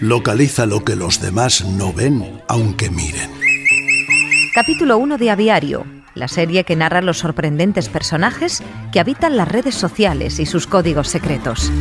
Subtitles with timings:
[0.00, 3.30] Localiza lo que los demás no ven, aunque miren.
[4.54, 9.74] Capítulo 1 de Aviario, la serie que narra los sorprendentes personajes que habitan las redes
[9.74, 11.72] sociales y sus códigos secretos.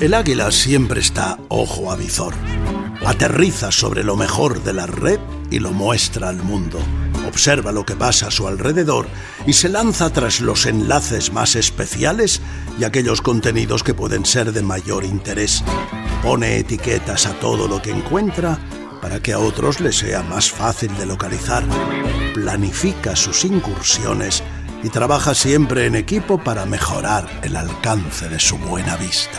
[0.00, 2.32] El águila siempre está ojo a visor.
[3.04, 6.78] Aterriza sobre lo mejor de la red y lo muestra al mundo.
[7.28, 9.06] Observa lo que pasa a su alrededor
[9.46, 12.40] y se lanza tras los enlaces más especiales
[12.80, 15.62] y aquellos contenidos que pueden ser de mayor interés.
[16.22, 18.58] Pone etiquetas a todo lo que encuentra
[19.02, 21.64] para que a otros les sea más fácil de localizar.
[22.32, 24.42] Planifica sus incursiones
[24.82, 29.38] y trabaja siempre en equipo para mejorar el alcance de su buena vista.